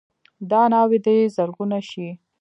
دا 0.49 0.61
ناوې 0.71 0.99
دې 1.05 1.17
زرغونه 1.35 1.79
شي. 1.89 2.07